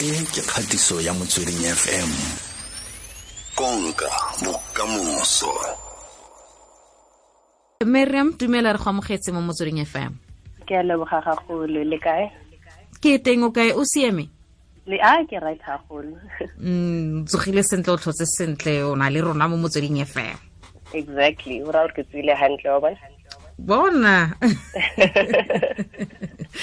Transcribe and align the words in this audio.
e 0.00 0.24
ke 0.32 0.40
kgatiso 0.40 0.96
ya 1.00 1.12
motsweding 1.12 1.60
fm 1.60 2.10
konka 3.54 4.08
bokamoso. 4.40 5.52
Miriam 7.84 8.32
tumela 8.32 8.72
re 8.72 8.78
go 8.78 8.90
amogetse 8.90 9.28
mo 9.32 9.44
motsweding 9.44 9.84
fm 9.84 10.16
ke 10.64 10.72
a 10.80 10.82
leboga 10.82 11.20
gagolo 11.20 11.84
le 11.84 11.98
kae? 12.00 12.32
Ke 13.02 13.20
teng 13.20 13.44
o 13.44 13.52
kae? 13.52 13.76
O 13.76 13.84
siame? 13.84 14.30
Le 14.86 14.96
a 15.04 15.20
ke 15.28 15.36
right 15.36 15.60
gagolo. 15.60 16.16
Mm 16.64 17.26
tsogile 17.28 17.62
sentle 17.62 17.92
o 17.92 18.00
tlhotse 18.00 18.24
sentle 18.24 18.80
o 18.88 18.96
na 18.96 19.12
le 19.12 19.20
rona 19.20 19.48
mo 19.48 19.60
motsweding 19.60 20.00
fm 20.00 20.40
exactly 20.96 21.60
o 21.62 21.68
ra 21.70 21.84
gore 21.84 21.92
ke 21.92 22.02
tswile 22.08 22.34
hantle 22.34 22.70
wa 22.72 22.80
bona? 22.80 22.96
Bona 23.58 24.32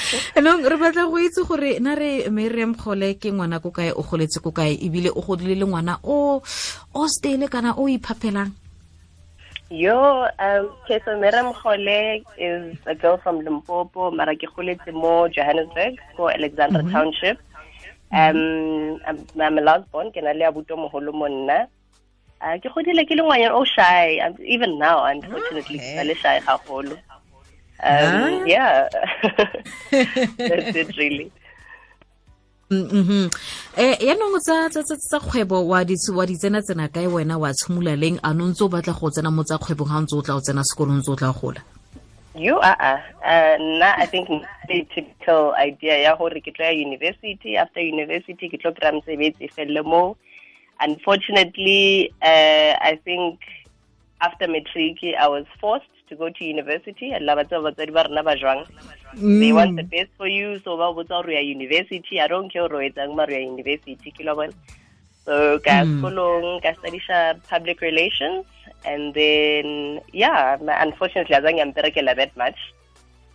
anong 0.38 0.64
re 0.70 0.76
batla 0.78 1.10
go 1.10 1.18
itse 1.18 1.42
gore 1.48 1.80
na 1.80 1.96
re 1.96 2.30
miriam 2.30 2.76
kgole 2.76 3.20
ke 3.20 3.32
ngwana 3.32 3.62
ko 3.62 3.71
kae 3.71 3.92
o 3.92 4.04
goletse 4.04 4.39
ko 4.44 4.52
kae? 4.52 4.78
Ebile 4.80 5.10
o 5.11 5.21
godile 5.21 5.56
le 5.56 5.66
ngwana 5.66 6.00
o 6.04 6.42
o 6.96 7.07
stale 7.07 7.47
kana 7.47 7.75
o 7.75 7.88
yo 9.70 10.24
um 10.39 10.71
okay 10.83 11.00
so 11.04 11.20
Miriam 11.20 11.52
Kgole 11.54 12.24
is 12.38 12.78
a 12.86 12.96
girl 12.96 13.18
from 13.18 13.42
Limpopo 13.42 14.11
mara 14.16 14.36
ke 14.36 14.47
goletse 14.47 14.93
mo 14.93 15.28
Johannesburg 15.28 16.00
ko 16.16 16.30
Alexandra 16.32 16.83
Mhm. 16.83 16.92
Township. 16.92 17.38
Um 18.11 19.00
I'm, 19.04 19.28
I'm 19.36 19.58
a 19.58 19.61
last 19.61 19.92
born 19.92 20.11
ke 20.16 20.24
na 20.24 20.32
le 20.32 20.47
abuto 20.47 20.80
moholo 20.80 21.11
mo 21.11 21.28
nna 21.28 21.68
uh, 22.39 22.55
ke 22.64 22.71
godile 22.71 23.04
ke 23.04 23.19
le 23.19 23.24
ngwanyana 23.28 23.60
o 23.60 23.66
shy 23.68 24.24
even 24.39 24.80
now 24.80 25.04
unfortunately 25.04 25.80
Okay. 25.83 25.92
ke 25.92 26.00
na 26.00 26.04
le 26.08 26.16
shy 26.16 26.39
gagolo 26.47 26.96
Ah. 27.80 28.28
um 28.28 28.48
yeah. 28.48 28.90
That's 30.38 30.76
it 30.76 30.98
really. 30.98 31.32
Mhm 32.70 33.31
eh 33.80 33.95
yaanong 34.03 34.42
tsa 34.44 34.67
tsa 34.70 34.84
tsa 34.84 34.95
tsa 35.00 35.20
kgwebo 35.23 35.64
wa 35.72 35.84
di 35.88 35.95
wa 36.12 36.26
di 36.26 36.36
tsena 36.36 36.59
tsena 36.62 36.92
kae 36.92 37.08
wena 37.08 37.39
wa 37.39 37.53
tshimola 37.53 37.95
leng? 37.95 38.19
A 38.23 38.34
no 38.34 38.52
ntse 38.52 38.64
o 38.66 38.67
batla 38.67 38.92
go 38.92 39.08
tsena 39.08 39.31
mo 39.31 39.44
tsa 39.44 39.56
kgwebong 39.58 39.88
ga 39.88 40.03
ntse 40.03 40.16
o 40.17 40.22
tla 40.22 40.36
o 40.36 40.42
tsena 40.44 40.64
sekolong 40.67 41.00
ntse 41.00 41.11
o 41.11 41.16
tla 41.16 41.31
gola? 41.31 41.61
You 42.36 42.59
are 42.59 42.78
uh, 42.78 43.02
uh, 43.25 43.58
na 43.80 43.95
I 43.97 44.06
think 44.06 44.28
the 44.67 44.86
typical 44.94 45.56
idea 45.58 46.06
ya 46.06 46.17
gore 46.19 46.38
ke 46.44 46.52
tlo 46.52 46.67
ya 46.67 46.75
university. 46.75 47.56
After 47.56 47.80
university 47.80 48.50
ke 48.52 48.59
tlo 48.59 48.75
kry 48.75 48.91
mosebetsi 48.91 49.47
felele 49.47 49.86
mo 49.86 50.17
unfortunately 50.80 52.14
uh, 52.22 52.73
I 52.81 53.00
think 53.06 53.39
after 54.22 54.47
matric 54.47 55.00
I 55.17 55.28
was 55.28 55.45
forced 55.59 55.97
to 56.09 56.16
go 56.16 56.30
to 56.30 56.44
university 56.45 57.13
la 57.19 57.36
ba 57.36 57.44
tseba 57.45 57.69
batswadi 57.72 57.94
ba 57.94 58.03
rena 58.08 58.23
ba 58.23 58.36
jwang? 58.36 58.66
They 59.17 59.52
want 59.53 59.75
the 59.75 59.83
best 59.83 60.09
for 60.17 60.27
you 60.27 60.59
so 60.63 60.77
ba 60.77 60.94
botsa 60.94 61.23
gore 61.23 61.33
ya 61.33 61.41
university. 61.41 62.19
I 62.22 62.27
don't 62.27 62.52
care 62.52 62.67
gore 62.67 62.83
o 62.83 62.89
etsang 62.89 63.16
mara 63.16 63.33
ya 63.33 63.39
university 63.39 64.11
ke 64.11 64.23
lo 64.25 64.35
bona. 64.35 64.53
So 65.25 65.59
ka 65.59 65.83
Mm. 65.83 66.00
sekolong 66.00 66.47
ka 66.63 66.72
studisha 66.80 67.19
public 67.52 67.81
relations 67.81 68.45
and 68.85 69.13
then 69.13 70.00
yeah 70.13 70.55
unfortunately 70.85 71.35
azange 71.35 71.59
amperekela 71.66 72.16
that 72.16 72.31
much. 72.38 72.55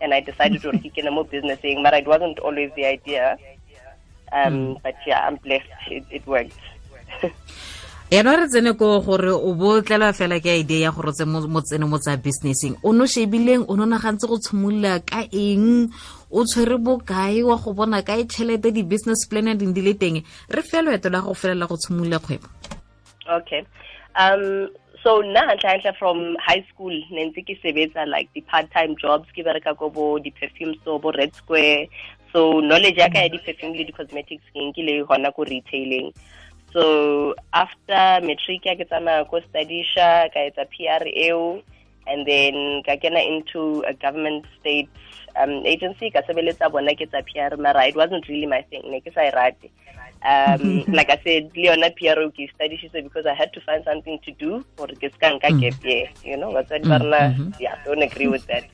And 0.00 0.14
I 0.14 0.20
decided 0.20 0.62
to 0.62 0.72
kick 0.82 0.98
in 0.98 1.06
a 1.06 1.10
more 1.12 1.24
businessing 1.24 1.82
but 1.82 1.94
it 1.94 2.06
wasn't 2.08 2.38
always 2.40 2.70
the 2.76 2.86
idea. 2.86 3.36
Um 4.32 4.78
but 4.82 4.96
yeah 5.06 5.26
I'm 5.26 5.36
blessed. 5.36 5.68
It, 5.90 6.04
it 6.10 6.26
worked 6.26 6.56
re 8.36 8.46
tsene 8.46 8.76
ko 8.76 9.00
gore 9.00 9.32
o 9.32 9.56
fela 10.12 10.36
ke 10.38 10.60
idea 10.60 10.84
ya 10.84 10.90
gore 10.92 11.12
tse 11.16 11.24
mo 11.24 11.60
tsene 11.62 11.88
mo 11.88 11.96
tsa 11.96 12.20
businessing 12.20 12.76
o 12.84 12.92
no 12.92 13.06
shebileng 13.08 13.64
o 13.64 13.72
nagantse 13.88 14.28
go 14.28 14.36
tshimolola 14.36 15.00
ka 15.00 15.24
eng? 15.32 15.88
O 16.28 16.44
tshwere 16.44 16.76
bokae 16.76 17.40
wa 17.42 17.56
go 17.56 17.72
bona 17.72 18.02
tšhelete 18.28 18.68
di-business 18.68 19.24
plan 19.24 19.56
ding 19.56 19.72
di 19.72 19.80
le 19.80 19.94
teng? 19.94 20.20
Re 20.50 20.60
la 21.08 21.20
go 21.24 21.32
felela 21.32 21.66
go 21.66 21.76
tshimolola 21.80 22.20
kgwebo. 22.20 22.52
Okay. 23.32 23.64
Um, 24.20 24.68
so 25.02 25.22
na 25.22 25.48
ntlhantlha 25.48 25.96
from 25.96 26.36
high 26.36 26.66
school 26.68 26.92
ne 27.10 27.32
ntse 27.32 27.40
ke 27.48 27.56
sebetsa 27.64 28.04
like 28.06 28.28
the 28.34 28.42
part-time 28.42 28.92
jobs. 29.00 29.24
Ke 29.32 29.40
bereka 29.40 29.72
ko 29.72 29.88
bo 29.88 30.18
di-perfume 30.18 30.76
store 30.84 31.00
bo 31.00 31.16
red 31.16 31.32
square. 31.32 31.88
So 32.28 32.60
knowledge 32.60 33.00
ya 33.00 33.08
ka 33.08 33.24
ya 33.24 33.32
di-perfume 33.32 33.72
le 33.72 33.88
di-cosmetics 33.88 34.44
ke 34.52 34.60
nkile 34.60 35.08
gona 35.08 35.32
ko 35.32 35.48
retailing 35.48 36.12
so 36.72 37.34
after 37.52 38.24
matric 38.24 38.64
ya 38.64 38.74
ke 38.74 38.88
tsamaya 38.88 39.28
ko 39.28 39.40
studisha 39.48 40.32
ka 40.32 40.40
etsa 40.48 40.64
PR 40.72 41.04
eo 41.04 41.60
and 42.08 42.26
then 42.26 42.82
ka 42.82 42.96
kena 42.96 43.20
into 43.20 43.84
a 43.86 43.94
government 43.94 44.44
state 44.58 44.88
um, 45.36 45.62
agency 45.64 46.10
ka 46.10 46.24
sebeletsa 46.26 46.72
bona 46.72 46.96
ke 46.96 47.06
tsa 47.06 47.22
PR 47.28 47.56
mara 47.60 47.86
it 47.86 47.96
wasn't 47.96 48.26
really 48.28 48.48
my 48.48 48.62
thing 48.72 48.82
ne 48.88 49.00
ke 49.00 49.12
sa 49.12 49.28
rate. 49.36 49.70
Um, 50.22 50.86
like 50.96 51.10
I 51.10 51.18
said 51.26 51.50
Leona 51.54 51.90
PRO 51.98 52.30
ke 52.30 52.48
studisitse 52.54 52.98
because 53.02 53.26
I 53.26 53.34
had 53.34 53.52
to 53.54 53.60
find 53.60 53.84
something 53.84 54.18
to 54.24 54.32
do 54.40 54.64
or 54.78 54.88
ke 54.88 55.12
ska 55.14 55.38
nka 55.38 55.50
gap 55.60 55.78
year 55.84 56.08
you 56.24 56.36
know 56.36 56.52
batswadi 56.56 56.88
ba 56.88 56.98
rena 57.04 57.22
yeah 57.60 57.76
don't 57.84 58.02
agree 58.02 58.28
with 58.28 58.46
that. 58.48 58.66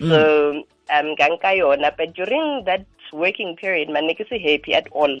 So 0.00 0.64
um 0.90 1.08
ka 1.20 1.26
nka 1.36 1.50
yona 1.60 1.92
but 1.92 2.14
during 2.14 2.64
that 2.64 2.86
working 3.12 3.56
period 3.56 3.88
man 3.88 4.06
ne 4.06 4.14
ke 4.14 4.24
se 4.28 4.38
happy 4.38 4.74
at 4.74 4.88
all 4.92 5.18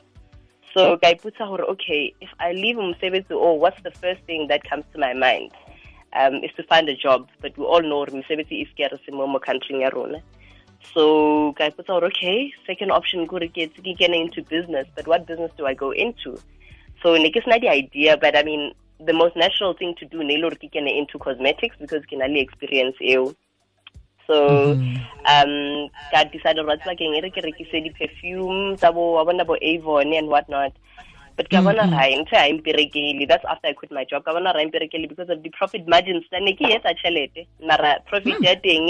so 0.74 0.96
ka 0.98 1.08
iputsa 1.14 1.46
gore 1.48 1.64
okay 1.72 2.14
if 2.20 2.30
I 2.38 2.52
leave 2.52 2.76
mosebetsi 2.76 3.32
oh 3.32 3.54
what's 3.54 3.82
the 3.82 3.90
first 3.90 4.22
thing 4.22 4.48
that 4.48 4.68
comes 4.68 4.84
to 4.92 4.98
my 4.98 5.14
mind? 5.14 5.52
Um, 6.14 6.36
is 6.36 6.50
to 6.56 6.62
find 6.62 6.88
a 6.88 6.96
job 6.96 7.28
but 7.40 7.56
we 7.58 7.64
all 7.64 7.82
know 7.82 8.04
gore 8.04 8.22
is 8.50 8.68
scarce 8.74 9.00
mo 9.12 9.38
country 9.38 9.84
rona. 9.94 10.20
So 10.94 11.52
ka 11.58 11.70
iputsa 11.70 11.86
gore 11.86 12.04
okay 12.06 12.52
second 12.66 12.90
option 12.90 13.26
gore 13.26 13.40
etse 13.40 13.80
ke 13.86 13.96
kene 13.98 14.20
into 14.20 14.42
business 14.42 14.86
but 14.94 15.06
what 15.06 15.26
business 15.26 15.52
do 15.56 15.66
I 15.66 15.74
go 15.74 15.90
into? 15.92 16.38
So 17.02 17.16
ke 17.16 17.42
sena 17.44 17.60
the 17.60 17.68
idea 17.68 18.16
but 18.16 18.36
I 18.36 18.42
mean 18.42 18.72
the 19.00 19.12
most 19.12 19.36
natural 19.36 19.74
thing 19.74 19.94
to 19.98 20.06
do 20.06 20.24
ne 20.24 20.40
gore 20.40 20.56
ke 20.62 20.70
kene 20.72 20.96
into 20.96 21.18
cosmetics 21.18 21.76
because 21.78 22.04
ke 22.04 22.12
na 22.12 22.26
le 22.26 22.40
experience 22.40 22.96
eo 23.00 23.34
so 24.28 24.76
um 25.24 25.52
ka 26.12 26.24
decide 26.32 26.60
gore 26.60 26.76
tseba 26.76 26.94
keng 27.00 27.16
e 27.16 27.20
re 27.24 27.30
ke 27.32 27.40
rekise 27.48 27.80
di-perfume 27.86 28.76
tsa 28.76 28.92
bo 28.92 29.16
wa 29.16 29.24
bona 29.24 29.44
bo 29.44 29.56
avon 29.72 30.12
and 30.12 30.28
whatnot. 30.28 30.72
But 31.36 31.48
ka 31.50 31.62
bona 31.62 31.88
ra 31.88 32.04
ntho 32.20 32.36
ha 32.36 32.44
imperekele 32.52 33.26
that's 33.26 33.48
after 33.48 33.68
i 33.68 33.72
quit 33.72 33.90
my 33.90 34.04
job. 34.04 34.24
Ka 34.24 34.36
bona 34.36 34.52
ra 34.52 34.60
imperekele 34.60 35.08
because 35.08 35.30
of 35.30 35.42
the 35.42 35.50
profit 35.58 35.88
margins. 35.88 36.28
Tsa 36.28 36.40
ne 36.40 36.54
ke 36.60 36.68
etsa 36.76 36.94
tšhelete 37.00 37.46
mara 37.72 37.96
profit 38.12 38.36
ya 38.48 38.54
teng 38.64 38.88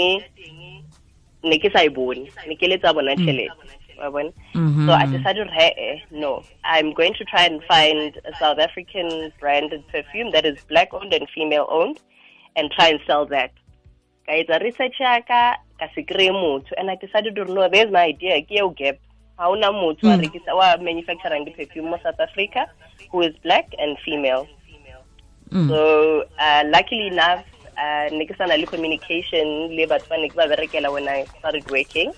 ne 1.43 1.59
ke 1.59 1.71
sa 1.71 1.87
e 1.87 1.93
bone. 1.99 2.27
Ne 2.47 2.55
ke 2.59 2.67
letsa 2.73 2.93
bona 2.93 3.15
tšhelete 3.15 3.77
wa 4.03 4.09
bona? 4.09 4.31
Mhm. 4.55 4.85
so 4.87 4.93
i 4.93 5.05
decided 5.05 5.49
hey, 5.51 5.71
eh, 5.77 5.95
no. 6.11 6.43
I'm 6.63 6.93
going 6.93 7.13
to 7.15 7.23
try 7.31 7.45
and 7.45 7.63
find 7.63 8.19
a 8.25 8.35
south 8.39 8.59
african 8.67 9.31
branded 9.39 9.87
perfume 9.87 10.31
that 10.31 10.45
is 10.45 10.59
black 10.67 10.93
owned 10.93 11.13
and 11.13 11.27
female 11.35 11.67
owned 11.69 11.99
and 12.55 12.71
try 12.71 12.87
and 12.89 12.99
sell 13.05 13.25
that 13.27 13.51
ka 14.29 14.37
etsa 14.37 14.61
research 14.61 15.01
ya 15.01 15.17
ka 15.25 15.57
ka 15.81 15.89
se 15.95 16.05
kry-e 16.05 16.29
motho. 16.29 16.77
And 16.77 16.91
i 16.93 16.95
decided 17.01 17.35
to 17.35 17.45
no 17.45 17.67
there's 17.67 17.91
my 17.91 18.13
idea 18.13 18.37
ke 18.45 18.61
eo 18.61 18.69
gap. 18.69 19.01
Ga 19.41 19.49
ona 19.49 19.73
motho 19.73 20.05
wa 20.05 20.21
rekisa 20.21 20.53
wa 20.53 20.77
manufacturing 20.77 21.45
di-perfume 21.49 21.89
mo 21.89 21.97
south 22.05 22.21
africa 22.21 22.69
who 23.09 23.25
is 23.25 23.33
black 23.41 23.73
and 23.81 23.97
female. 24.05 24.45
Mm. 25.49 25.67
so 25.67 25.79
uh, 26.37 26.61
luckily 26.69 27.07
enough 27.09 27.41
uh, 27.73 28.05
ne 28.13 28.25
ke 28.29 28.37
sana 28.37 28.53
le 28.53 28.69
communication 28.69 29.73
le 29.77 29.87
batho 29.89 30.05
ba 30.11 30.21
ne 30.21 30.29
ke 30.29 30.37
ba 30.37 30.45
berekela 30.51 30.93
when 30.93 31.09
i 31.09 31.25
started 31.39 31.65
working 31.73 32.13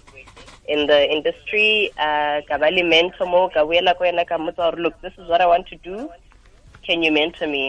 in 0.67 0.83
the 0.91 0.99
industry. 1.15 1.91
Uh, 1.95 2.43
ka 2.49 2.59
ba 2.59 2.67
le 2.75 2.83
mentor 2.83 3.29
mo 3.35 3.47
ka 3.55 3.63
boela 3.63 3.95
ko 3.95 4.03
yena 4.03 4.27
ka 4.27 4.35
mmotsa 4.35 4.67
gore 4.67 4.83
look 4.83 4.99
this 5.05 5.15
is 5.15 5.31
what 5.31 5.39
i 5.39 5.47
want 5.47 5.65
to 5.71 5.79
do. 5.87 6.11
Can 6.83 7.03
you 7.07 7.13
mentor 7.15 7.47
me 7.47 7.63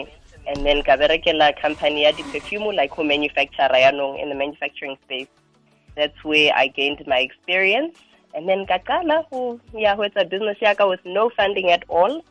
and 0.47 0.65
then 0.65 0.83
ka 0.83 0.97
berekela 0.97 1.55
company 1.59 2.03
ya 2.03 2.11
di-perfume 2.11 2.75
like 2.75 2.93
who 2.93 3.03
manufacturer 3.03 3.79
yanong 3.79 4.21
in 4.21 4.29
the 4.29 4.35
manufacturing 4.35 4.97
space. 5.05 5.31
That's 5.95 6.23
where 6.23 6.51
i 6.55 6.67
gained 6.67 7.05
my 7.07 7.19
experience. 7.19 7.95
And 8.35 8.49
then 8.49 8.65
ka 8.65 8.79
qala 8.83 9.23
go 9.29 9.59
ya 9.73 9.95
ho 9.95 10.03
etsa 10.03 10.29
business 10.29 10.57
ya 10.59 10.73
ka 10.73 10.87
with 10.89 11.05
no 11.05 11.29
funding 11.37 11.71
at 11.71 11.83
all. 11.87 12.23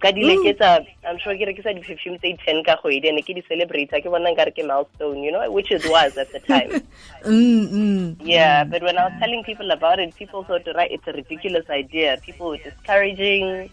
Ka 0.00 0.12
dile 0.12 0.38
ke 0.44 0.54
tsa 0.56 0.86
i'm 1.08 1.18
sure 1.18 1.34
ke 1.34 1.48
rekisa 1.50 1.74
di-perfume 1.74 2.20
tse 2.22 2.36
ten 2.44 2.62
ka 2.62 2.76
kgwedi 2.78 3.10
and 3.10 3.24
ke 3.26 3.34
di-celebrate 3.34 3.90
ke 3.90 4.06
bona 4.06 4.30
nkare 4.30 4.54
ke 4.54 4.62
milestone 4.62 5.20
you 5.26 5.32
know 5.34 5.42
which 5.50 5.72
it 5.72 5.84
was 5.90 6.16
at 6.16 6.30
the 6.32 6.40
time. 6.40 6.70
Mm, 7.22 7.66
mm. 7.70 8.06
yeah 8.18 8.64
but 8.64 8.82
when 8.82 8.98
i 8.98 9.04
was 9.06 9.14
telling 9.20 9.44
people 9.44 9.70
about 9.70 10.00
it 10.00 10.10
people 10.16 10.42
thought 10.42 10.66
right 10.74 10.90
it's 10.90 11.06
a 11.06 11.12
ridiculous 11.12 11.68
idea. 11.70 12.18
People 12.22 12.54
were 12.54 12.62
discouraging. 12.62 13.70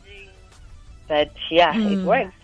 But 1.07 1.33
yeah 1.49 1.73
it 1.73 2.05
worked 2.05 2.38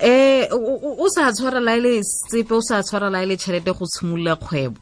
eh 0.00 0.48
o- 0.52 1.08
sa 1.08 1.32
tshwara 1.32 1.60
la 1.60 1.76
ile 1.76 2.00
sepe 2.02 2.52
o 2.54 2.60
sa 2.60 2.82
tshwara 2.82 3.10
la 3.10 3.22
ile 3.22 3.36
tšhelete 3.36 3.72
go 3.76 3.86
tshimolola 3.86 4.36
kgwebo. 4.36 4.76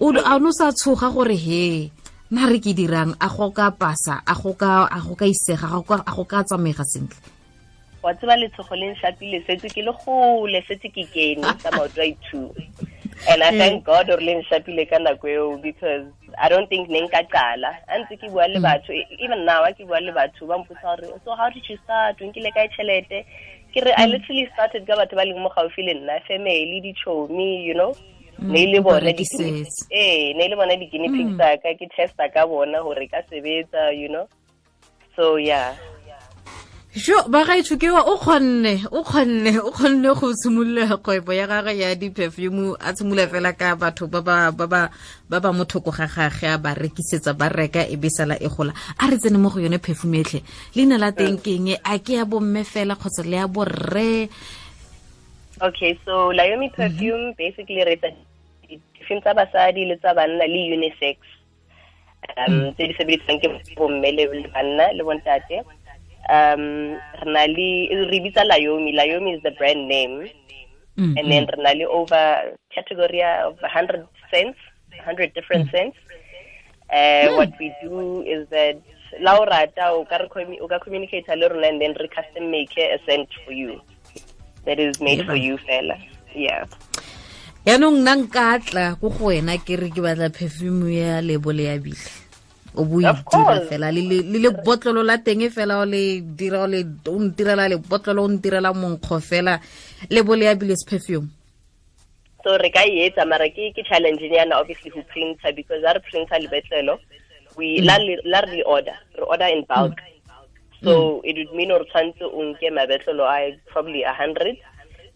O 0.00 0.10
a 0.10 0.38
no 0.38 0.50
sa 0.52 0.72
tshoga 0.72 1.12
gore 1.12 1.36
he 1.36 1.90
na 2.30 2.46
re 2.50 2.58
ke 2.58 2.74
dirang? 2.74 3.14
A 3.20 3.28
go 3.28 3.50
ka 3.50 3.70
pasa 3.70 4.22
a 4.26 4.34
go 4.34 4.52
ka 4.54 4.88
a 4.90 5.00
go 5.00 5.14
ka 5.14 5.24
isega 5.24 5.66
a 5.70 5.78
go 5.78 5.82
ka- 5.82 6.04
a 6.06 6.12
go 6.14 6.24
ka 6.24 6.42
tsamega 6.42 6.84
sentle. 6.84 7.18
Wa 8.02 8.12
tseba 8.14 8.36
letshogo 8.36 8.74
le 8.76 8.94
nšapile 8.94 9.46
setse 9.46 9.68
ke 9.70 9.82
le 9.86 9.92
gole 10.04 10.62
setse 10.66 10.88
ke 10.90 11.06
kene 11.14 11.46
ka 11.62 11.70
maoto 11.76 12.02
a 12.02 12.10
two 12.30 12.50
and 13.30 13.42
i 13.42 13.50
thank 13.56 13.84
god 13.84 14.06
gore 14.06 14.20
le 14.20 14.34
nshapile 14.42 14.84
ka 14.90 14.98
nako 14.98 15.26
eo 15.28 15.56
because 15.58 16.04
i 16.38 16.48
don't 16.48 16.68
think 16.68 16.88
ne 16.90 17.00
nka 17.06 17.22
qala. 17.32 17.70
A 17.88 17.98
ntse 18.02 18.18
ke 18.20 18.28
bua 18.30 18.46
le 18.50 18.60
batho 18.60 18.92
e- 18.92 19.06
even 19.22 19.44
now 19.46 19.62
a 19.64 19.72
ke 19.72 19.86
bua 19.86 19.98
le 20.02 20.12
batho 20.12 20.46
ba 20.46 20.58
mpotsa 20.58 20.98
gore 21.00 21.18
so 21.24 21.34
how 21.34 21.48
did 21.50 21.64
you 21.70 21.78
start? 21.84 22.20
O 22.20 22.26
nkile 22.26 22.50
kae 22.54 22.68
tšhelete 22.68 23.24
ke 23.76 23.84
re 23.84 23.92
i 24.00 24.06
literally 24.08 24.48
started 24.56 24.88
ka 24.88 24.96
batho 24.96 25.20
ba 25.20 25.28
leng 25.28 25.44
mo 25.44 25.52
gaufi 25.52 25.84
le 25.84 25.94
nna. 26.00 26.16
Family 26.24 26.80
dichomi 26.80 27.68
you 27.68 27.76
know? 27.76 27.92
Ne 28.40 28.64
le 28.72 28.80
bona 28.80 29.12
ee 29.12 29.64
eh, 29.90 30.32
ne 30.36 30.48
le 30.48 30.56
bona 30.56 30.76
di-guinea 30.80 31.12
pigs 31.12 31.36
tsaka 31.36 31.76
ke 31.76 31.88
testa 31.92 32.32
ka 32.32 32.48
bona 32.48 32.80
gore 32.80 33.04
ka 33.12 33.20
sebetsa 33.28 33.92
you 33.92 34.08
know? 34.08 34.24
So 35.12 35.36
yeah 35.36 35.76
jo 36.96 37.12
ba 37.28 37.44
gaetsho 37.44 37.76
ke 37.76 37.92
wa 37.92 38.00
o 38.08 38.16
kgonne 38.16 38.88
o 38.88 39.04
kgonne 39.04 39.52
o 39.60 39.68
kgonne 39.68 40.16
go 40.16 40.32
tshimolola 40.32 40.96
kgwebo 40.96 41.32
ya 41.36 41.46
gage 41.46 41.76
ya 41.76 41.94
di-perfume 41.94 42.72
a 42.80 42.92
tshimolola 42.96 43.28
fela 43.28 43.52
ka 43.52 43.76
batho 43.76 44.08
ba 44.08 44.24
ba 44.24 45.52
mo 45.52 45.64
thoko 45.68 45.92
ga 45.92 46.08
gage 46.08 46.48
a 46.48 46.56
ba 46.56 46.72
rekisetsa 46.72 47.36
ba 47.36 47.52
reka 47.52 47.84
e 47.84 47.96
be 48.00 48.08
sala 48.08 48.40
e 48.40 48.48
gola. 48.48 48.72
A 48.96 49.12
re 49.12 49.20
tsene 49.20 49.36
mo 49.36 49.52
go 49.52 49.60
yone 49.60 49.76
perfume 49.76 50.24
etlhe 50.24 50.40
leina 50.72 50.96
la 50.96 51.12
teng 51.12 51.36
keng 51.36 51.76
a 51.84 51.98
ke 52.00 52.16
ya 52.16 52.24
bomme 52.24 52.64
fela 52.64 52.96
kgotsa 52.96 53.28
le 53.28 53.36
ya 53.36 53.46
borre 53.46 54.28
Okay, 55.60 55.98
so 56.04 56.32
Layomi 56.32 56.72
perfume 56.72 57.32
basically 57.36 57.84
re 57.84 57.96
etsa 58.00 58.08
perfume 58.96 59.20
tsa 59.20 59.36
basadi 59.36 59.84
le 59.84 59.96
tsa 60.00 60.16
banna 60.16 60.48
le 60.48 60.60
unisex. 60.72 61.20
Um 62.40 62.72
tse 62.72 62.88
di 62.88 62.94
sebedisang 62.96 63.36
ke 63.36 63.52
bomme 63.76 64.08
le 64.16 64.48
banna 64.48 64.92
le 64.96 65.04
bontate. 65.04 65.60
Um 66.28 66.96
re 67.24 68.18
bitsa 68.24 68.44
Layomi. 68.48 68.94
Layomi 68.94 69.36
is 69.36 69.42
the 69.42 69.52
brand 69.52 69.88
name. 69.88 70.28
Mm, 70.98 71.18
And 71.18 71.30
then 71.30 71.46
re 71.46 71.62
na 71.62 71.72
le 71.72 71.86
over 71.88 72.56
category 72.74 73.22
of 73.22 73.60
100 73.60 74.06
cents 74.32 74.58
100 74.96 75.34
different 75.34 75.70
cents 75.70 75.96
Uh, 76.86 77.34
What 77.34 77.50
we 77.58 77.74
do 77.82 78.22
is 78.22 78.46
that 78.50 78.78
la 79.20 79.34
o 79.38 79.44
rata 79.44 79.90
o 79.90 80.04
ka 80.04 80.78
communicate 80.78 81.26
le 81.36 81.48
rona 81.48 81.66
and 81.68 81.80
then 81.82 81.94
re 81.98 82.08
custom 82.08 82.50
make 82.50 82.70
a 82.78 82.98
scent 83.04 83.28
for 83.44 83.52
you 83.52 83.80
that 84.64 84.78
is 84.78 85.00
made 85.00 85.24
for 85.26 85.34
you 85.34 85.58
fela. 85.66 85.98
Yeah. 86.34 86.66
yaanong 87.66 87.98
nna 88.06 88.14
nka 88.22 88.62
tla 88.62 88.94
ko 88.94 89.10
go 89.10 89.34
wena 89.34 89.58
ke 89.58 89.74
re 89.74 89.90
ke 89.90 89.98
batla 89.98 90.30
perfume 90.30 90.86
ya 90.94 91.18
lebole 91.18 91.66
ya 91.66 91.74
bile 91.82 91.98
o 92.76 92.84
bo 92.84 93.00
course. 93.24 93.68
fela 93.68 93.90
le 93.90 94.02
le 94.02 94.22
le 94.22 94.38
le 94.38 94.50
botlolo 94.50 95.02
la 95.02 95.18
teng 95.18 95.48
fela 95.50 95.80
o 95.80 95.84
le 95.84 96.20
dira 96.20 96.62
o 96.64 96.66
le 96.66 96.84
o 97.08 97.18
ntirela 97.18 97.68
le 97.68 97.76
botlolo 97.76 98.24
o 98.24 98.28
ntirela 98.28 98.72
monkgo 98.72 99.20
fela. 99.20 99.60
Le 100.10 100.20
ya 100.44 100.54
bile 100.54 100.76
se 100.76 100.84
perfume. 100.84 101.28
So 102.44 102.56
re 102.58 102.70
ka 102.70 102.84
etsa 102.86 103.26
mara 103.26 103.48
ke 103.50 103.74
ke 103.74 103.82
challenge 103.88 104.22
nyana 104.22 104.60
obviously 104.60 104.90
who 104.90 105.02
printer 105.02 105.52
because 105.52 105.82
our 105.82 105.98
printer 105.98 106.38
lebetlelo 106.38 106.98
we 107.56 107.80
la 107.80 107.98
la 108.24 108.40
re 108.40 108.62
order 108.62 108.94
re 109.16 109.24
order 109.26 109.46
in 109.46 109.64
bulk. 109.68 109.96
Mm. 109.96 110.84
So 110.84 110.90
mm. 110.90 111.20
it 111.24 111.36
would 111.38 111.56
mean 111.56 111.72
or 111.72 111.82
tshwantse 111.84 112.22
o 112.22 112.38
nke 112.46 112.70
mabetlelo 112.70 113.24
a 113.26 113.58
probably 113.66 114.02
a 114.04 114.12
hundred. 114.12 114.56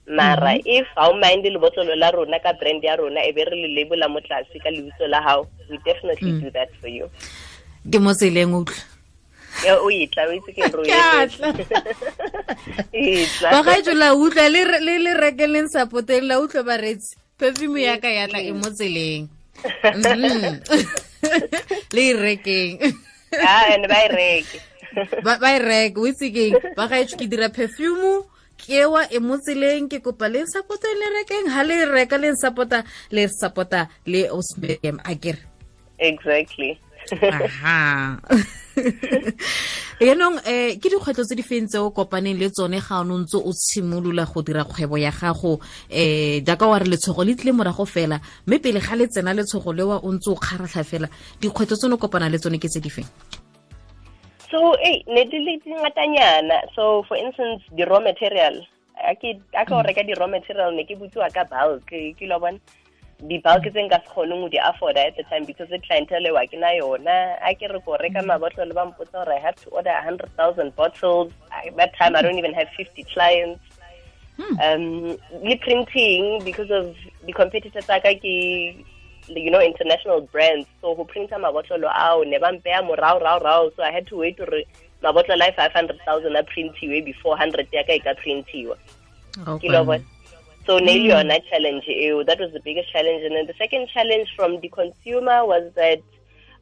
Mara 0.08 0.58
mm-hmm. 0.58 0.66
if 0.66 0.86
ha 0.96 1.10
o 1.10 1.14
mind 1.14 1.44
le 1.44 1.58
botlolo 1.60 1.94
la 1.96 2.10
rona 2.10 2.40
ka 2.40 2.52
brand 2.58 2.82
ya 2.82 2.96
rona 2.96 3.20
e 3.20 3.30
be 3.30 3.44
re 3.44 3.54
le 3.62 3.68
labela 3.78 4.10
mo 4.10 4.18
tlase 4.20 4.58
ka 4.64 4.70
lebitso 4.70 5.06
la 5.08 5.22
hao 5.22 5.46
we 5.68 5.78
definitely 5.84 6.40
do 6.40 6.50
that 6.50 6.74
for 6.80 6.88
you. 6.88 7.08
Ke 7.88 7.98
mo 7.98 8.12
tseleng 8.14 8.52
utlwa 8.54 8.82
o 9.80 9.88
itla 9.92 10.22
o 10.28 10.32
itse 10.36 10.50
ke 10.56 10.62
ro 10.72 10.82
Ke 10.84 10.94
a 10.96 11.26
tla. 11.28 11.52
ba 13.52 13.60
gaetso 13.66 13.92
la 13.94 14.14
utlwa 14.14 14.46
le 14.48 14.62
le 14.80 14.94
le 15.04 15.12
rekeleng 15.16 15.68
sapoteng 15.68 16.24
la 16.28 16.40
utlwa 16.40 16.62
baretsi 16.64 17.16
perfume 17.38 17.82
ya 17.88 17.96
ka 18.00 18.08
yatla 18.08 18.40
e 18.40 18.52
mo 18.52 18.68
tseleng 18.70 19.28
Mhm. 19.60 20.64
le 21.94 22.02
e 22.08 22.12
rekeng 22.16 22.80
ba 23.84 23.98
e 24.00 24.08
reke. 24.08 24.58
ba 25.24 25.36
e 25.52 25.58
reke 25.60 25.96
o 26.00 26.06
itse 26.08 26.32
keng 26.32 26.56
ba 26.76 26.88
gaetso 26.88 27.16
ke 27.20 27.28
dira 27.28 27.52
perfume 27.52 28.24
kewa 28.56 29.04
e 29.12 29.18
mo 29.20 29.36
tseleng 29.36 29.88
ke 29.92 30.00
kopa 30.00 30.28
le 30.32 30.44
support 30.48 30.80
le 30.84 31.06
rekeng 31.20 31.48
ha 31.52 31.60
le 31.64 31.84
reka 31.92 32.16
le 32.16 32.32
support 32.40 32.72
le 33.12 33.28
support 33.28 33.72
le 34.08 34.28
osmerium 34.32 34.96
a 35.04 35.12
kere 35.16 35.44
Exactly. 36.00 36.80
Aha 37.12 38.18
yaanong 40.00 40.40
um 40.40 40.70
ke 40.80 40.86
dikgwetlho 40.88 41.24
tse 41.24 41.36
di 41.36 41.42
feng 41.42 41.66
tse 41.66 41.78
o 41.78 41.90
kopaneng 41.90 42.38
le 42.38 42.48
tsone 42.50 42.80
ga 42.80 43.00
o 43.00 43.04
ne 43.04 43.12
o 43.12 43.18
ntse 43.20 43.36
o 43.36 43.52
tshimolola 43.52 44.24
go 44.24 44.42
dira 44.42 44.64
kgwebo 44.64 44.96
ya 44.96 45.10
gago 45.10 45.60
um 45.60 46.40
jaaka 46.46 46.66
wa 46.66 46.78
re 46.78 46.86
letshogo 46.88 47.24
le 47.24 47.34
tlile 47.34 47.52
morago 47.52 47.84
fela 47.84 48.20
mme 48.46 48.58
pele 48.58 48.80
ga 48.80 48.96
le 48.96 49.06
tsena 49.08 49.34
letshogo 49.34 49.72
le 49.72 49.82
wa 49.82 49.96
o 50.00 50.12
ntse 50.12 50.30
o 50.30 50.36
kgaratlha 50.36 50.84
fela 50.84 51.08
dikgwetlho 51.40 51.76
tsone 51.76 51.94
o 51.94 52.00
kopana 52.00 52.30
le 52.30 52.38
tsone 52.38 52.58
ke 52.58 52.68
tse 52.68 52.80
di 52.80 52.90
feng 52.90 53.10
So, 54.50 54.74
e 54.82 55.04
ne 55.06 55.24
di 55.30 55.38
le 55.38 55.62
dingatanyana. 55.62 56.74
So, 56.74 57.04
for 57.06 57.16
instance, 57.16 57.62
di-raw 57.70 58.02
material. 58.02 58.66
A 58.98 59.14
ke 59.14 59.38
ka 59.54 59.78
o 59.78 59.82
reka 59.86 60.02
di 60.02 60.12
raw 60.18 60.26
material 60.26 60.74
ne 60.74 60.82
ke 60.84 60.98
butsiwa 60.98 61.30
ka 61.30 61.46
bulk 61.46 61.86
ke 61.86 62.26
lo 62.26 62.36
bona 62.42 62.58
di 63.28 63.38
bulk 63.38 63.64
tse 63.68 63.82
nka 63.84 64.00
se 64.00 64.08
kgoneng 64.08 64.40
go 64.40 64.48
di 64.48 64.58
afforda 64.58 65.06
at 65.06 65.16
the 65.16 65.22
time 65.24 65.44
because 65.44 65.68
the 65.68 65.78
clientele 65.78 66.32
wa 66.32 66.44
ke 66.46 66.56
na 66.56 66.72
yona. 66.72 67.36
A 67.44 67.54
ke 67.54 67.68
re 67.68 67.80
ko 67.84 67.96
reka 68.00 68.22
mabotlolo 68.24 68.74
ba 68.74 68.88
mpotsa 68.88 69.24
gore 69.24 69.36
i 69.36 69.40
have 69.40 69.56
to 69.56 69.68
order 69.70 69.90
a 69.90 70.02
100000 70.02 70.74
bottles. 70.74 71.32
At 71.52 71.76
that 71.76 71.94
time 71.96 72.16
i 72.16 72.22
don't 72.22 72.38
even 72.38 72.54
have 72.54 72.68
50 72.76 73.04
clients. 73.12 73.60
Um 74.40 75.18
le 75.44 75.56
printing 75.60 76.42
because 76.44 76.70
of 76.70 76.96
the 77.26 77.32
competitors 77.32 77.84
tsa 77.84 78.00
ka 78.00 78.14
ke 78.16 78.84
you 79.28 79.50
know 79.50 79.60
international 79.60 80.22
brands. 80.32 80.66
So 80.80 80.94
go 80.94 81.04
printa 81.04 81.36
mabotlolo 81.36 81.92
ao 81.92 82.22
ne 82.22 82.38
ba 82.38 82.52
mpeya 82.52 82.80
morao 82.80 83.20
rao 83.20 83.38
rao. 83.38 83.70
So 83.76 83.82
i 83.82 83.90
had 83.90 84.06
to 84.08 84.16
wait 84.16 84.38
gore 84.38 84.64
mabotlolo 85.04 85.44
a 85.44 85.52
500000 85.52 86.36
a 86.36 86.42
printiwe 86.42 87.04
before 87.04 87.36
100 87.36 87.68
ya 87.72 87.84
ka 87.84 87.92
e 87.92 88.00
ka 88.00 88.14
printiwa. 88.16 88.78
Ke 89.60 89.68
lo 89.68 89.84
bona 89.84 90.19
so 90.70 90.78
ne 90.78 90.92
le 90.98 91.08
yona 91.10 91.36
challenge 91.50 91.86
eo 91.88 92.22
that 92.22 92.38
was 92.38 92.52
the 92.52 92.60
biggest 92.60 92.92
challenge. 92.92 93.24
And 93.24 93.34
then 93.34 93.46
the 93.46 93.54
second 93.58 93.88
challenge 93.88 94.28
from 94.36 94.60
the 94.60 94.68
consumer 94.68 95.44
was 95.44 95.72
that 95.74 96.00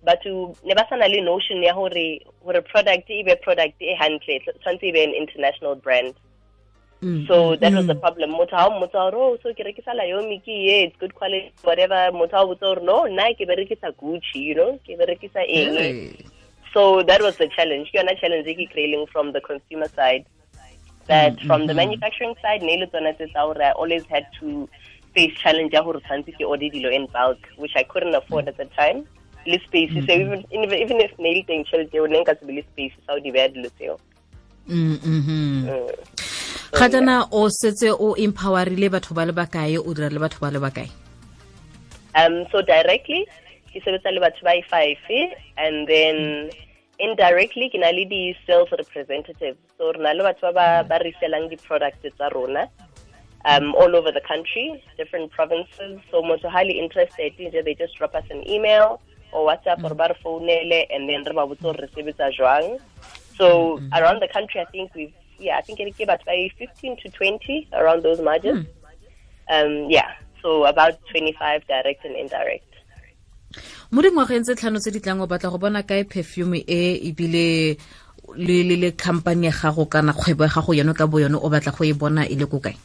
batho 0.06 0.56
ne 0.64 0.74
ba 0.78 0.86
sana 0.88 1.08
le 1.08 1.20
notion 1.20 1.62
ya 1.62 1.74
gore 1.74 2.20
gore 2.42 2.62
product 2.62 3.10
e 3.10 3.22
be 3.22 3.34
product 3.42 3.82
e 3.82 3.94
hantle 4.00 4.38
tshwanetse 4.46 4.88
e 4.90 4.92
be 4.92 5.02
an 5.04 5.12
international 5.12 5.74
brand. 5.74 6.14
Mm. 7.02 7.26
So 7.28 7.56
that 7.56 7.74
was 7.74 7.86
the 7.86 7.96
mm. 7.96 8.00
problem. 8.00 8.32
Motho 8.38 8.56
ha 8.60 8.64
o 8.68 8.72
mmotsa 8.78 9.04
gore 9.10 9.20
oh 9.26 9.36
so 9.42 9.52
ke 9.52 9.68
rekisa 9.68 9.98
liomi 10.00 10.40
ke 10.48 10.56
ye 10.70 10.78
it's 10.84 10.96
good 11.04 11.14
quality 11.14 11.52
whatever. 11.62 12.00
Motho 12.22 12.40
ha 12.40 12.42
o 12.46 12.48
botsa 12.54 12.66
gore 12.70 12.82
no 12.90 12.98
nna 13.12 13.28
ke 13.42 13.50
berekisa 13.52 13.92
gucci 14.00 14.42
you 14.48 14.54
know 14.54 14.72
ke 14.88 14.98
berekisa 15.02 15.44
eng? 15.60 16.16
So 16.72 17.02
that 17.02 17.20
was 17.28 17.36
the 17.36 17.48
challenge. 17.58 17.92
Ke 17.92 18.00
yona 18.00 18.18
challenge 18.24 18.46
e 18.46 18.68
ke 18.72 19.12
from 19.12 19.32
the 19.32 19.42
consumer 19.52 19.88
side 20.00 20.24
that 21.08 21.40
from 21.48 21.66
the 21.66 21.74
manufacturing 21.74 22.34
side 22.42 22.62
ne 22.62 22.76
le 22.80 22.86
tsona 22.86 23.12
tse 23.18 23.26
tsa 23.32 23.46
gore 23.48 23.64
i 23.68 23.72
always 23.72 24.04
had 24.14 24.26
to 24.40 24.68
face 25.14 25.34
challenge 25.42 25.72
ya 25.76 25.82
gore 25.82 26.00
tshwanetse 26.00 26.36
ke 26.38 26.44
order 26.54 26.70
dilo 26.74 26.92
in 26.98 27.06
bulk 27.16 27.48
which 27.56 27.76
i 27.76 27.84
couldn't 27.94 28.14
afford 28.14 28.48
at 28.48 28.56
the 28.56 28.68
time. 28.80 29.06
Le 29.46 29.58
space 29.64 29.90
so 29.94 30.12
even, 30.12 30.44
even 30.52 30.74
even 30.84 31.00
if 31.00 31.12
ne 31.18 31.34
le 31.38 31.42
teng 31.50 31.64
tšhelete 31.64 31.98
eo 32.00 32.06
ne 32.14 32.22
nka 32.22 32.38
se 32.38 32.46
be 32.46 32.60
le 32.60 32.62
space 32.70 32.94
sa 33.06 33.16
go 33.16 33.20
di 33.26 33.32
beya 33.32 33.48
dilo 33.56 33.70
tseo. 33.80 33.98
Mm, 34.68 34.96
mhm. 35.00 35.68
Mm. 35.72 36.18
ga 36.78 36.88
jana 36.94 37.18
o 37.32 37.48
setse 37.48 37.88
o 38.06 38.14
empowerile 38.24 38.88
batho 38.92 39.14
ba 39.18 39.24
le 39.28 39.32
bakae 39.32 39.78
o 39.80 39.94
dira 39.96 40.10
le 40.16 40.20
batho 40.24 40.40
ba 40.44 40.50
le 40.56 40.60
bakae 40.60 40.88
Um, 42.18 42.46
so 42.50 42.60
directly, 42.62 43.28
ke 43.70 43.78
sebetsa 43.84 44.10
le 44.10 44.20
batho 44.20 44.42
ba 44.42 44.56
i-five 44.58 44.98
and 45.56 45.86
then 45.86 46.50
indirectly 46.98 47.70
ke 47.70 47.78
na 47.78 47.90
le 47.90 48.04
di-sales 48.04 48.68
representatives. 48.72 49.58
So 49.78 49.92
re 49.92 50.00
na 50.00 50.12
le 50.12 50.24
batho 50.24 50.52
ba 50.52 50.84
ba- 50.88 51.00
resellang 51.00 51.48
di-products 51.50 52.02
tsa 52.02 52.30
rona 52.34 52.68
um, 53.44 53.74
all 53.74 53.94
over 53.96 54.12
the 54.12 54.20
country, 54.20 54.82
different 54.96 55.30
provinces. 55.30 56.00
So 56.10 56.22
motho 56.22 56.50
highly 56.50 56.78
interested, 56.78 57.32
they 57.38 57.74
just 57.74 57.96
drop 57.96 58.14
us 58.14 58.24
an 58.30 58.48
email 58.48 59.00
or 59.32 59.48
WhatsApp 59.48 59.84
or 59.84 59.94
ba 59.94 60.08
re 60.10 60.16
founele 60.24 60.86
and 60.90 61.08
then 61.08 61.24
re 61.24 61.32
gore 61.32 61.76
re 61.78 61.88
sebetsa 61.96 62.32
jwang. 62.38 62.80
So 63.36 63.80
around 63.94 64.20
the 64.20 64.28
country, 64.28 64.60
I 64.60 64.64
think 64.64 64.90
we've, 64.94 65.12
yeah, 65.38 65.56
I 65.58 65.62
think 65.62 65.78
ke 65.78 66.06
batho 66.06 66.24
ba 66.26 66.50
15 66.58 66.96
to 67.02 67.10
20 67.10 67.68
around 67.72 68.02
those 68.02 68.20
margins. 68.20 68.66
Um, 69.48 69.86
yeah, 69.88 70.10
so 70.42 70.64
about 70.64 70.98
25 71.10 71.66
direct 71.66 72.04
and 72.04 72.16
indirect. 72.16 72.67
Mo 73.92 74.02
dingwageng 74.02 74.44
tse 74.44 74.54
tlhano 74.54 74.78
tse 74.78 74.90
di 74.90 75.00
tlang 75.00 75.20
o 75.20 75.26
batla 75.26 75.50
go 75.50 75.58
bona 75.58 75.82
kae 75.82 76.04
perfume 76.04 76.64
e 76.66 77.00
ebile 77.08 77.76
le 78.36 78.56
le 78.68 78.76
le 78.76 78.90
company 78.92 79.46
ya 79.48 79.52
gago 79.52 79.88
kana 79.88 80.12
kgwebo 80.12 80.44
ya 80.44 80.52
gago 80.52 80.72
yone 80.74 80.92
ka 80.94 81.06
bo 81.06 81.18
yone 81.18 81.38
o 81.40 81.48
batla 81.48 81.72
go 81.72 81.84
e 81.84 81.92
bona 81.92 82.28
e 82.28 82.34
le 82.36 82.46
ko 82.46 82.60
kae? 82.60 82.76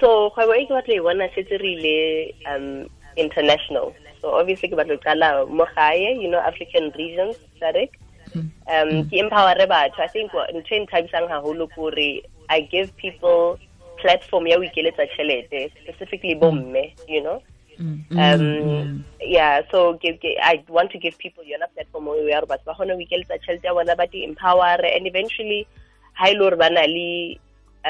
So 0.00 0.30
kgwebo 0.36 0.52
e 0.54 0.66
ke 0.68 0.72
batla 0.76 0.94
e 0.94 1.00
bona 1.00 1.28
setse 1.34 1.56
re 1.56 1.70
ile 1.76 1.96
um 2.44 2.86
international. 3.16 3.94
So 4.20 4.36
obviously 4.36 4.68
ke 4.68 4.76
batla 4.76 4.96
go 4.96 5.04
qala 5.04 5.28
mo 5.48 5.64
gae, 5.74 6.16
you 6.20 6.28
know, 6.28 6.40
African 6.40 6.92
regions, 6.96 7.36
sarek 7.60 7.96
Um 8.34 9.08
ke 9.08 9.20
empower 9.22 9.54
batho. 9.66 10.00
I 10.00 10.08
think 10.08 10.32
ntho 10.32 10.74
e 10.74 10.80
nthabisang 10.86 11.28
haholo 11.28 11.68
ke 11.68 11.78
hore 11.78 12.22
I 12.48 12.60
give 12.60 12.96
people 12.96 13.58
platform 14.00 14.46
ya 14.46 14.58
o 14.58 14.62
ikeletsa 14.62 15.06
tšhelete 15.06 15.70
specifically 15.82 16.34
bomme 16.34 16.92
you 17.08 17.22
know. 17.22 17.40
Mm, 17.78 17.98
um 18.18 19.04
yeah 19.34 19.54
so 19.70 19.98
ke, 19.98 20.14
ke, 20.22 20.30
i 20.38 20.62
want 20.70 20.90
to 20.94 20.98
give 20.98 21.18
people 21.18 21.42
yona 21.42 21.66
platform 21.74 22.06
eo 22.14 22.28
ya 22.30 22.38
gore 22.40 22.50
batho 22.52 22.66
ba 22.70 22.74
kgone 22.78 22.94
go 22.94 23.02
ikeletsa 23.06 23.38
tšhelete 23.42 23.66
ya 23.66 23.74
bona 23.74 23.94
ba 23.98 24.06
di-empower 24.06 24.78
and 24.94 25.06
eventually 25.10 25.66
ha 26.14 26.30
ile 26.30 26.38
gore 26.38 26.56
ba 26.62 26.70
na 26.70 26.86
le 26.86 27.38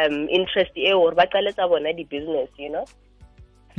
um 0.01 0.17
interest 0.39 0.73
eo 0.77 1.05
gore 1.05 1.17
ba 1.21 1.27
qaletsa 1.29 1.69
bona 1.69 1.93
di-business 1.93 2.49
you 2.57 2.71
know? 2.73 2.87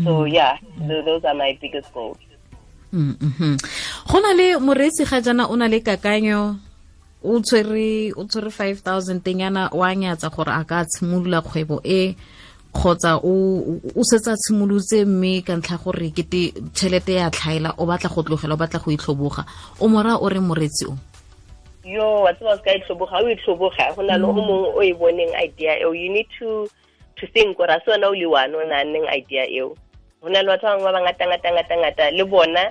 So 0.03 0.29
yeah 0.29 0.61
th 0.87 0.93
those 1.09 1.23
are 1.25 1.37
my 1.43 1.57
biggest 1.61 1.89
goals. 1.93 2.21
Mm, 2.93 3.17
mhm. 3.17 3.55
go 4.11 4.17
na 4.21 4.31
le 4.37 4.47
moreetsi 4.61 5.03
ga 5.09 5.19
jana 5.25 5.49
o 5.49 5.55
na 5.57 5.67
le 5.67 5.81
kakanyo 5.81 6.41
o 7.25 7.39
tshwere 7.41 8.13
o 8.13 8.23
tshwere 8.29 8.53
5000 8.53 9.73
o 9.73 9.77
wa 9.81 9.89
nyatsa 9.95 10.29
gore 10.29 10.53
a 10.53 10.63
ka 10.63 10.85
tshimolola 10.85 11.41
kgwebo 11.41 11.81
e 11.83 12.15
kgotsa 12.75 13.19
o 13.23 14.03
setsa 14.03 14.35
tshimolotse 14.35 15.05
mme 15.05 15.41
ka 15.47 15.55
ntlha 15.55 15.77
gore 15.79 16.11
kete 16.11 16.51
tšhelete 16.75 17.13
ya 17.15 17.31
tlhaela 17.31 17.73
o 17.79 17.85
batla 17.87 18.09
go 18.11 18.21
tlogela 18.23 18.53
o 18.53 18.57
batla 18.59 18.79
go 18.83 18.91
itlhoboga. 18.91 19.43
O 19.79 19.87
mora 19.87 20.19
o 20.19 20.27
re 20.29 20.39
moreetsi 20.39 20.85
o? 20.91 20.93
Yo 21.87 22.27
wa 22.27 22.33
tseba 22.33 22.53
o 22.53 22.57
se 22.57 22.63
ka 22.63 22.75
itlhoboga 22.75 23.23
o 23.23 23.29
itlhoboga 23.31 23.95
go 23.95 24.01
na 24.03 24.17
le 24.17 24.25
o 24.27 24.33
mongwe 24.33 24.69
o 24.75 24.81
e 24.83 24.93
boneng 24.93 25.33
idea 25.39 25.79
eo. 25.79 25.93
You 25.93 26.11
need 26.11 26.27
to 26.39 26.67
to 27.15 27.27
think 27.31 27.57
gore 27.57 27.71
a 27.71 27.79
se 27.85 27.91
wena 27.95 28.11
o 28.11 28.13
le 28.13 28.27
one 28.27 28.55
o 28.55 28.61
nanneng 28.67 29.07
idea 29.07 29.47
eo. 29.47 29.75
Go 30.21 30.27
na 30.29 30.41
le 30.43 30.51
batho 30.51 30.67
ba 30.67 30.75
bangwe 30.75 30.91
ba 30.91 30.99
bangata-ngata-ngata-ngata 30.99 32.11
le 32.11 32.23
bona 32.27 32.63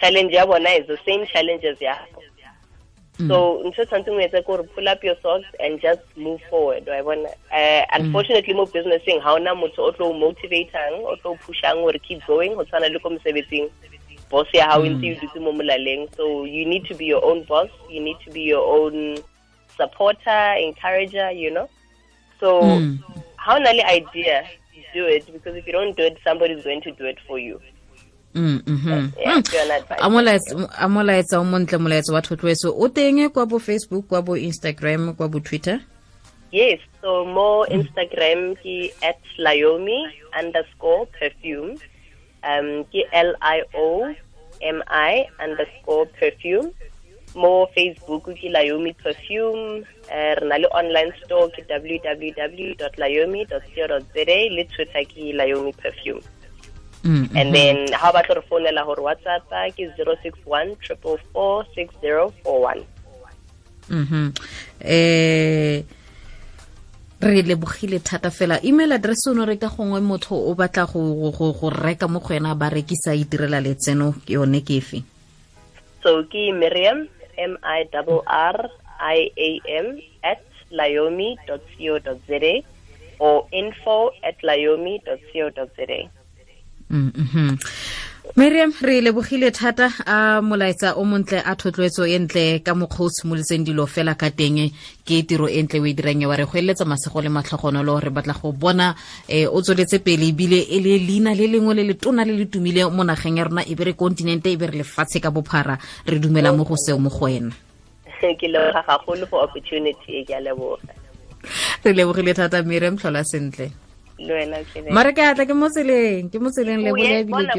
challenge 0.00 0.32
ya 0.32 0.46
bona 0.46 0.70
is 0.78 0.86
the 0.86 0.98
same 1.04 1.26
challenges 1.26 1.80
ya 1.80 1.98
so 3.26 3.62
ntho 3.66 3.84
tshwanetseng 3.84 4.16
o 4.16 4.20
etse 4.20 4.40
ke 4.40 4.46
gore 4.46 4.62
pull 4.74 4.88
up 4.88 5.02
your 5.02 5.16
socks 5.22 5.48
and 5.60 5.80
just 5.80 6.00
move 6.16 6.40
forward 6.50 6.86
wa 6.88 7.02
bona? 7.02 7.28
Uh, 7.50 7.82
unfortunately 7.98 8.54
mo 8.54 8.66
businessing 8.66 9.20
ha 9.20 9.34
ona 9.34 9.54
motho 9.54 9.88
o 9.88 9.92
tlo 9.92 10.10
o 10.10 10.14
motivatang 10.14 11.02
o 11.02 11.16
tlo 11.16 11.32
o 11.32 11.38
pushang 11.46 11.82
gore 11.82 11.98
keep 11.98 12.24
going 12.26 12.54
go 12.54 12.64
tshwana 12.64 12.92
le 12.92 12.98
ko 12.98 13.10
mosebetsing. 13.10 13.68
Boss 14.30 14.46
ya 14.52 14.66
hao 14.70 14.84
ntse 14.84 15.06
e 15.06 15.14
dutse 15.20 15.40
mo 15.40 15.52
molaleng. 15.52 16.08
So 16.16 16.44
you 16.44 16.64
need 16.64 16.84
to 16.86 16.94
be 16.94 17.06
your 17.06 17.24
own 17.24 17.42
boss 17.44 17.68
you 17.88 18.00
need 18.00 18.16
to 18.24 18.30
be 18.30 18.42
your 18.42 18.64
own 18.64 19.16
supporter 19.76 20.54
encourager 20.60 21.30
you 21.30 21.50
know? 21.50 21.68
So 22.40 22.52
Mm. 22.62 22.98
o 23.48 23.58
na 23.58 23.72
le 23.72 23.82
idea 23.88 24.44
do 24.94 25.06
it 25.06 25.26
because 25.32 25.56
if 25.56 25.66
you 25.66 25.72
don't 25.72 25.96
do 25.96 26.04
it 26.04 26.18
somebody's 26.24 26.62
going 26.64 26.80
to 26.82 26.92
do 26.92 27.04
it 27.06 27.18
for 27.26 27.38
you 27.38 27.60
a 29.98 30.08
molaetsa 30.88 31.38
o 31.38 31.44
montle 31.44 31.78
molaetsa 31.78 32.12
wa 32.12 32.22
thotloetso 32.22 32.74
o 32.76 32.88
teng 32.88 33.28
kwa 33.30 33.46
bo 33.46 33.58
facebook 33.58 34.06
kwa 34.06 34.22
bo 34.22 34.36
instagram 34.36 35.14
kwa 35.14 35.28
bo 35.28 35.40
twitter 35.40 35.80
Yes, 36.50 36.80
so 37.04 37.28
mo 37.28 37.68
Instagram 37.68 38.56
ke 38.64 38.88
at 39.04 39.20
Liomi 39.36 40.08
underscore 40.32 41.04
perfume. 41.12 41.76
Um 42.40 42.88
ke 42.88 43.04
L 43.12 43.36
I 43.42 43.68
O 43.76 44.14
M 44.62 44.82
I 44.88 45.28
underscore 45.44 46.06
perfume. 46.16 46.72
More 47.36 47.68
Facebook 47.76 48.32
ki 48.32 48.48
Liomi 48.48 48.96
perfume. 48.96 49.84
Uh, 50.08 50.32
re 50.40 50.48
na 50.48 50.56
le 50.56 50.72
online 50.72 51.12
store 51.20 51.52
ki 51.52 51.68
za 51.68 51.76
le 51.84 52.00
Twitter 54.72 55.04
ke 55.04 55.36
Liomi 55.36 55.76
perfume. 55.76 56.24
Mm, 57.04 57.30
And 57.36 57.54
then 57.54 57.92
how 57.92 58.10
about 58.10 58.28
re 58.28 58.42
founela 58.50 58.82
hore 58.82 58.96
WhatsApp 58.96 59.46
ki 59.76 59.86
061 59.96 60.76
444 60.82 61.64
6041. 61.74 62.84
mhm 63.88 64.32
eh 64.80 65.82
re 67.20 67.42
lebogile 67.42 67.98
thata 67.98 68.30
fela 68.30 68.60
email 68.64 68.92
address 68.92 69.26
o 69.28 69.32
no 69.32 69.44
re 69.46 69.56
ka 69.56 69.68
gongwe 69.68 70.00
motho 70.00 70.36
o 70.36 70.54
batla 70.54 70.84
go 70.92 71.30
go 71.32 71.52
go 71.52 71.70
reka 71.70 72.06
mo 72.08 72.20
go 72.20 72.34
ena 72.34 72.54
ba 72.54 72.68
rekisa 72.70 73.14
itirela 73.16 73.60
letseno 73.60 74.12
ke 74.26 74.32
yone 74.36 74.60
ke 74.60 74.76
efe 74.82 75.02
So 76.02 76.22
ki 76.30 76.52
Miriam 76.52 77.08
M 77.38 77.58
I 77.62 77.84
R 78.26 78.58
I 79.00 79.30
A 79.36 79.50
M 79.66 79.98
at 80.22 80.42
liomi.co.za 80.70 82.54
or 83.18 83.46
info 83.50 84.10
at 84.22 84.38
liomi.co.za. 84.42 86.00
Mhm 86.90 87.58
miriam 88.38 88.72
re 88.82 89.00
lebogile 89.00 89.50
thata 89.50 89.90
a 90.06 90.40
molaetsa 90.40 90.94
o 90.96 91.04
montle 91.04 91.42
a 91.44 91.56
thotloetso 91.56 92.06
e 92.06 92.18
ntle 92.18 92.62
ka 92.62 92.72
mokgwa 92.74 93.06
o 93.06 93.10
tshimolotseng 93.10 93.64
dilo 93.66 93.86
fela 93.86 94.14
ka 94.14 94.30
teng. 94.30 94.70
Ke 95.04 95.26
tiro 95.26 95.48
e 95.48 95.58
ntle 95.62 95.80
o 95.80 95.86
e 95.86 95.92
dirang 95.92 96.22
wa 96.22 96.36
re 96.36 96.44
go 96.44 96.54
eletsa 96.54 96.84
masego 96.86 97.20
le 97.20 97.30
matlhogonolo 97.34 97.98
re 97.98 98.10
batla 98.10 98.38
go 98.38 98.52
bona 98.52 98.94
um 99.28 99.48
o 99.50 99.60
tsweletse 99.60 99.98
pele 100.04 100.30
ebile 100.30 100.60
e 100.70 100.78
le 100.78 100.98
leina 101.02 101.34
le 101.34 101.50
lengwe 101.50 101.74
le 101.74 101.82
le 101.82 101.94
tona 101.94 102.24
le 102.24 102.38
le 102.38 102.46
tumile 102.46 102.86
mo 102.86 103.02
nageng 103.02 103.38
ya 103.38 103.44
rona 103.44 103.66
e 103.66 103.74
be 103.74 103.84
re 103.84 103.92
kontinente 103.94 104.46
e 104.52 104.56
be 104.56 104.66
re 104.70 104.78
lefatshe 104.78 105.18
ka 105.20 105.30
bophara. 105.30 105.78
Re 106.06 106.18
dumela 106.20 106.54
mo 106.54 106.62
go 106.62 106.76
seo 106.76 106.98
mo 106.98 107.10
go 107.10 107.26
wena. 107.26 107.50
Ke 108.22 108.46
leboga 108.46 108.86
gagolo 108.86 109.26
for 109.26 109.42
opportunity 109.42 110.22
e 110.22 110.24
ke 110.24 110.38
a 110.38 110.40
leboga. 110.40 110.94
re 111.84 111.92
lebogile 111.92 112.34
thata 112.34 112.62
miriam 112.62 112.94
tlhola 112.94 113.24
sentle 113.24 113.87
mareke 114.90 115.22
atla 115.22 115.46
ke 115.46 115.54
mo 115.54 115.70
tseleng 115.70 116.30
ke 116.30 116.38
mo 116.42 116.50
tseleng 116.50 116.82
le 116.82 116.90
bole 116.90 117.22
ebile 117.22 117.54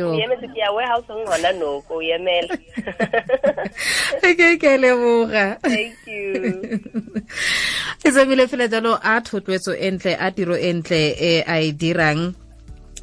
ke 4.40 4.58
ke 4.60 4.78
leboga. 4.78 5.58
E 8.00 8.12
tsebile 8.12 8.48
fela 8.48 8.68
jalo 8.68 8.96
a 8.96 9.20
thotloetso 9.22 9.76
entle 9.76 10.16
a 10.16 10.32
tiro 10.32 10.56
entle 10.56 11.16
e 11.20 11.44
a 11.44 11.60
e 11.60 11.72
dirang 11.72 12.34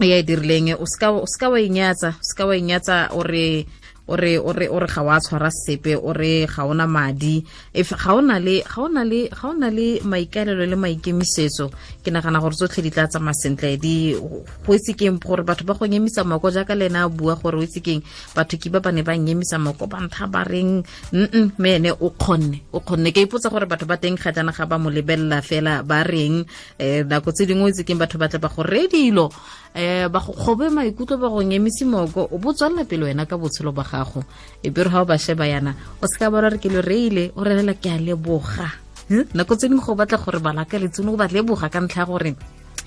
e 0.00 0.12
a 0.12 0.18
e 0.18 0.22
dirileng. 0.22 0.72
O 0.80 0.86
seka 0.88 1.50
wa 1.50 1.60
inyatsa 1.60 2.16
o 2.16 2.24
seka 2.24 2.46
wa 2.48 2.56
e 2.56 2.60
inyatsa 2.60 3.12
ore 3.12 3.66
o 4.08 4.16
re 4.16 4.38
o 4.38 4.52
re 4.52 4.68
o 4.68 4.78
re 4.78 4.86
ga 4.86 5.02
wa 5.02 5.18
tshwara 5.18 5.50
sepe 5.50 5.96
o 5.96 6.12
re 6.12 6.46
ga 6.46 6.64
ona 6.64 6.86
madi. 6.86 7.44
If 7.74 7.90
ga 7.90 8.14
ona 8.14 8.38
le 8.38 8.62
ga 8.62 8.82
ona 8.82 9.04
le 9.04 9.28
ga 9.28 9.48
ona 9.50 9.70
le 9.70 10.00
maikaelelo 10.00 10.64
le 10.66 10.76
maikemisetso 10.76 11.70
ke 12.04 12.10
nagana 12.10 12.40
gore 12.40 12.54
tsotlhe 12.54 12.82
di 12.82 12.90
tla 12.90 13.06
tsamaya 13.06 13.34
sentle. 13.34 13.76
Di 13.76 14.14
go 14.14 14.70
itse 14.74 14.94
keng 14.94 15.18
gore 15.18 15.42
batho 15.42 15.64
ba 15.66 15.74
go 15.74 15.86
nyemisa 15.86 16.24
mako 16.24 16.50
jaaka 16.50 16.74
le 16.78 16.86
ena 16.86 17.04
a 17.04 17.08
bua 17.08 17.34
gore 17.34 17.58
o 17.58 17.62
itse 17.62 17.82
keng 17.82 18.02
batho 18.34 18.56
ke 18.56 18.70
ba 18.70 18.80
ba 18.80 18.92
ne 18.94 19.02
ba 19.02 19.16
nyemisa 19.18 19.58
mako 19.58 19.86
ba 19.90 19.98
ntha 20.00 20.30
ba 20.30 20.46
reng 20.46 20.86
mm 21.12 21.58
mene 21.58 21.90
o 21.98 22.14
khonne 22.14 22.62
o 22.72 22.80
khonne 22.80 23.10
ke 23.10 23.26
ipotsa 23.26 23.50
gore 23.50 23.66
batho 23.66 23.86
ba 23.86 23.98
teng 23.98 24.14
ga 24.14 24.30
ga 24.30 24.64
ba 24.66 24.78
mo 24.78 24.90
lebella 24.90 25.42
fela 25.42 25.82
ba 25.82 26.06
reng 26.06 26.46
eh 26.78 27.02
nako 27.02 27.34
tse 27.34 27.46
dingwe 27.46 27.68
o 27.68 27.70
itse 27.74 27.82
keng 27.82 27.98
batho 27.98 28.18
ba 28.18 28.30
tla 28.30 28.38
ba 28.38 28.48
go 28.48 28.62
re 28.62 28.86
dilo. 28.86 29.34
Um 29.76 30.08
ba 30.08 30.20
go 30.24 30.32
kgobe 30.32 30.72
maikutlo 30.72 31.20
ba 31.20 31.28
go 31.28 31.42
nyemisa 31.44 31.84
moko 31.84 32.24
o 32.32 32.38
bo 32.38 32.52
tswalela 32.56 32.88
pele 32.88 33.12
wena 33.12 33.28
ka 33.28 33.36
botshelo 33.36 33.76
ba 33.76 33.84
gago. 33.96 34.24
E 34.62 34.70
be 34.70 34.84
re 34.84 34.90
ga 34.90 35.02
o 35.02 35.04
ba 35.04 35.16
yana 35.46 35.74
o 36.02 36.06
se 36.06 36.18
ka 36.18 36.30
bona 36.30 36.50
re 36.50 36.58
ke 36.58 36.68
lo 36.68 36.80
reile 36.80 37.32
o 37.36 37.44
relela 37.44 37.74
ke 37.74 37.88
a 37.88 37.98
leboga. 37.98 38.68
Nako 39.08 39.56
tse 39.56 39.68
dingwe 39.68 39.84
go 39.84 39.94
batla 39.94 40.18
gore 40.18 40.40
ba 40.40 40.52
lakaletsene 40.52 41.08
o 41.08 41.16
ba 41.16 41.28
leboga 41.28 41.68
ka 41.70 41.80
ntlha 41.80 42.02
ya 42.02 42.06
gore 42.06 42.36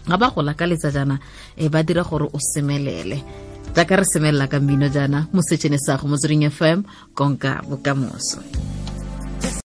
ga 0.07 0.17
ba 0.17 0.29
go 0.29 0.41
lakaletsa 0.41 0.91
jaana 0.91 1.19
e 1.57 1.69
ba 1.69 1.83
dira 1.83 2.03
gore 2.03 2.29
o 2.29 2.39
semelele. 2.39 3.23
Jaaka 3.75 3.95
re 3.95 4.05
semelela 4.05 4.47
ka 4.47 4.59
mmino 4.59 4.89
jaana 4.89 5.27
mo 5.33 5.41
setšhene 5.41 5.77
sa 5.77 5.97
mo 6.03 6.17
tsering 6.17 6.49
fm 6.49 6.83
konka 7.13 7.61
bokamoso 7.69 8.41